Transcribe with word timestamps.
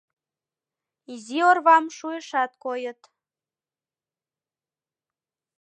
Изи 1.13 1.39
орвам 1.49 1.85
шуйышат 1.97 2.51
койыт. 2.63 3.01